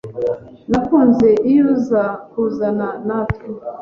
Nakunze 0.69 1.27
iyo 1.49 1.63
uza 1.73 2.03
kuzana 2.31 2.87
natwe. 3.07 3.45